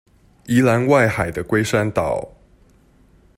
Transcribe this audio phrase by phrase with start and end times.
[0.47, 2.29] 宜蘭外海的龜山島